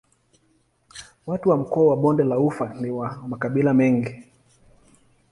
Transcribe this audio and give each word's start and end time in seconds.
Watu 1.27 1.49
wa 1.49 1.57
mkoa 1.57 1.87
wa 1.89 1.97
Bonde 1.97 2.23
la 2.23 2.39
Ufa 2.39 2.73
ni 2.79 2.91
wa 2.91 3.17
makabila 3.27 3.73
mengi. 3.73 4.23